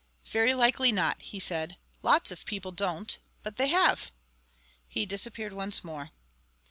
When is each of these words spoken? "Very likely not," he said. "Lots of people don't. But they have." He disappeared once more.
"Very 0.25 0.55
likely 0.55 0.91
not," 0.91 1.21
he 1.21 1.39
said. 1.39 1.77
"Lots 2.01 2.31
of 2.31 2.43
people 2.45 2.71
don't. 2.71 3.19
But 3.43 3.57
they 3.57 3.67
have." 3.67 4.11
He 4.87 5.05
disappeared 5.05 5.53
once 5.53 5.83
more. 5.83 6.09